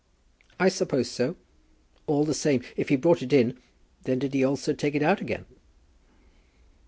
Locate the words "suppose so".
0.69-1.35